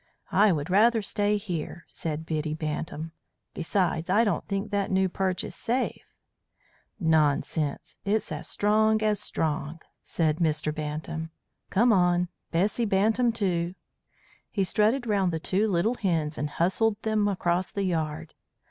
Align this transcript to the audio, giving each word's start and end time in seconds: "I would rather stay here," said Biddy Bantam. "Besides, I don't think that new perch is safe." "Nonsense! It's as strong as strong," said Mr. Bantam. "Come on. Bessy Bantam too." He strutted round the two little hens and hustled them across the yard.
"I 0.31 0.51
would 0.51 0.71
rather 0.71 1.03
stay 1.03 1.37
here," 1.37 1.85
said 1.87 2.25
Biddy 2.25 2.55
Bantam. 2.55 3.11
"Besides, 3.53 4.09
I 4.09 4.23
don't 4.23 4.43
think 4.47 4.71
that 4.71 4.89
new 4.89 5.07
perch 5.07 5.43
is 5.43 5.53
safe." 5.53 6.03
"Nonsense! 6.99 7.99
It's 8.03 8.31
as 8.31 8.47
strong 8.47 9.03
as 9.03 9.19
strong," 9.19 9.79
said 10.01 10.37
Mr. 10.37 10.73
Bantam. 10.73 11.29
"Come 11.69 11.93
on. 11.93 12.29
Bessy 12.49 12.85
Bantam 12.85 13.31
too." 13.31 13.75
He 14.49 14.63
strutted 14.63 15.05
round 15.05 15.31
the 15.31 15.39
two 15.39 15.67
little 15.67 15.93
hens 15.93 16.35
and 16.35 16.49
hustled 16.49 16.99
them 17.03 17.27
across 17.27 17.69
the 17.69 17.83
yard. 17.85 18.33